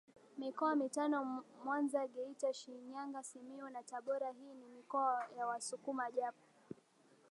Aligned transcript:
mikoa 0.39 0.73
mitano 0.81 1.17
MwanzaGeitaShinyangaSimiyu 1.65 3.67
na 3.69 3.81
TaboraHii 3.83 4.53
ni 4.55 4.67
mikoa 4.67 5.27
ya 5.37 5.47
Wasukuma 5.47 6.11
Japo 6.11 6.45